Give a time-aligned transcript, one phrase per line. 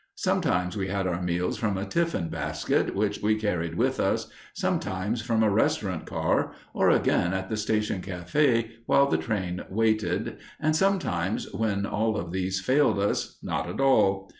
[0.15, 5.21] Sometimes we had our meals from a tiffin basket which we carried with us, sometimes
[5.21, 10.75] from a restaurant car, or again at the station café while the train waited, and
[10.75, 14.27] sometimes, when all of these failed us, not at all.